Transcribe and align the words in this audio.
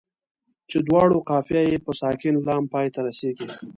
چې 0.69 0.77
دواړو 0.87 1.17
قافیه 1.29 1.61
یې 1.71 1.77
په 1.85 1.91
ساکن 2.01 2.35
لام 2.47 2.63
پای 2.73 2.87
ته 2.93 2.99
رسيږي. 3.07 3.49